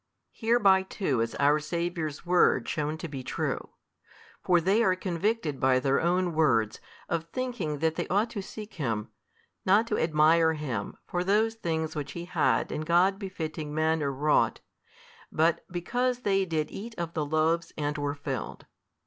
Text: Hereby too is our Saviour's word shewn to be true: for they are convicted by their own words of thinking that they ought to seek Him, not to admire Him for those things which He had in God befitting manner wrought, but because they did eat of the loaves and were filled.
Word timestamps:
Hereby 0.33 0.81
too 0.81 1.21
is 1.21 1.35
our 1.35 1.59
Saviour's 1.59 2.25
word 2.25 2.67
shewn 2.67 2.97
to 2.97 3.07
be 3.07 3.21
true: 3.23 3.69
for 4.43 4.59
they 4.59 4.81
are 4.83 4.95
convicted 4.95 5.59
by 5.59 5.79
their 5.79 6.01
own 6.01 6.33
words 6.33 6.79
of 7.07 7.25
thinking 7.25 7.77
that 7.85 7.93
they 7.97 8.07
ought 8.07 8.31
to 8.31 8.41
seek 8.41 8.73
Him, 8.73 9.09
not 9.63 9.85
to 9.85 9.99
admire 9.99 10.53
Him 10.53 10.97
for 11.05 11.23
those 11.23 11.53
things 11.53 11.95
which 11.95 12.13
He 12.13 12.25
had 12.25 12.71
in 12.71 12.81
God 12.81 13.19
befitting 13.19 13.75
manner 13.75 14.11
wrought, 14.11 14.61
but 15.31 15.63
because 15.69 16.21
they 16.21 16.45
did 16.45 16.71
eat 16.71 16.95
of 16.97 17.13
the 17.13 17.23
loaves 17.23 17.71
and 17.77 17.95
were 17.99 18.15
filled. 18.15 18.65